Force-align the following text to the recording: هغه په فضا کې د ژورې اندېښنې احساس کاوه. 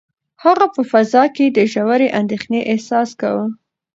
هغه 0.43 0.65
په 0.75 0.81
فضا 0.91 1.23
کې 1.35 1.45
د 1.49 1.59
ژورې 1.73 2.07
اندېښنې 2.19 2.61
احساس 2.71 3.09
کاوه. 3.19 3.45